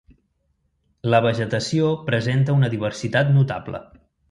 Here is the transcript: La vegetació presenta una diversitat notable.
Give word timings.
La 1.15 1.19
vegetació 1.25 1.91
presenta 2.09 2.57
una 2.61 2.73
diversitat 2.77 3.33
notable. 3.39 3.87